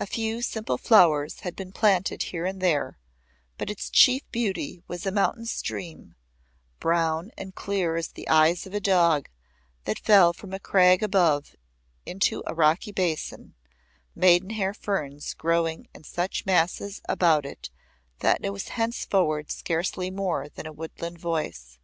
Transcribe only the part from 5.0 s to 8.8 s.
a mountain stream, brown and clear as the eyes of a